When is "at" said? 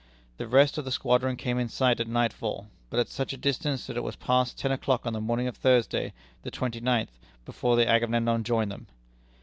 1.99-2.07, 2.99-3.07